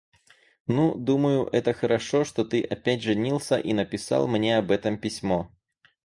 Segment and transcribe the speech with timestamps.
[0.65, 5.51] Ну, думаю, это хорошо, что ты опять женился и написал мне об этом письмо.